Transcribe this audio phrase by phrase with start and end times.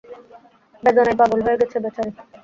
[0.83, 2.11] বেদনায় পাগল হয়ে গেছে বেচারি!